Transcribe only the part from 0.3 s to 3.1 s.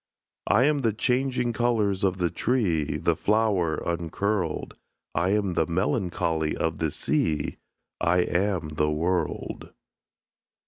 I am the changing colours of the tree;